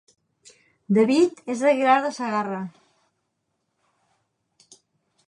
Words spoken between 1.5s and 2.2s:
és d'Aguilar de